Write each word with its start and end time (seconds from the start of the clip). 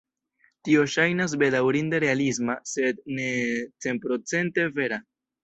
Tio 0.69 0.85
ŝajnas 0.93 1.35
bedaŭrinde 1.43 1.99
realisma, 2.05 2.57
sed 2.73 3.05
ne 3.19 3.29
centprocente 3.87 4.69
vera. 4.81 5.01